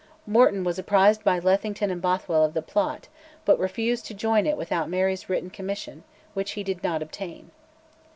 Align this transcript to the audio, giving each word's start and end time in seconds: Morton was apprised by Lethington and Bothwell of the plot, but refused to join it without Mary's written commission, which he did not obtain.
Morton 0.25 0.63
was 0.63 0.79
apprised 0.79 1.23
by 1.23 1.37
Lethington 1.39 1.91
and 1.91 2.01
Bothwell 2.01 2.43
of 2.43 2.55
the 2.55 2.63
plot, 2.63 3.07
but 3.45 3.59
refused 3.59 4.03
to 4.07 4.15
join 4.15 4.47
it 4.47 4.57
without 4.57 4.89
Mary's 4.89 5.29
written 5.29 5.51
commission, 5.51 6.03
which 6.33 6.53
he 6.53 6.63
did 6.63 6.83
not 6.83 7.03
obtain. 7.03 7.51